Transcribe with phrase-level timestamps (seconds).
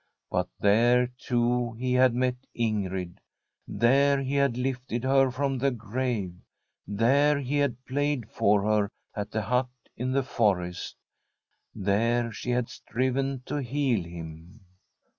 [0.31, 3.17] But there, too, he had met Ing^d;
[3.67, 6.33] there he had lifted her from the grave;
[6.87, 10.95] there he had played for her at the hut in the forest;
[11.75, 14.61] there she had striven to heal him.